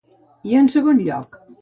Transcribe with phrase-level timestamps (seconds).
[0.53, 1.43] I en segon lloc?